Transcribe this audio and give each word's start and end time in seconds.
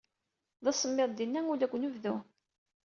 D 0.63 0.65
asemmiḍ 0.71 1.09
dinna 1.13 1.41
ula 1.51 1.61
deg 1.61 1.73
unebdu. 1.75 2.15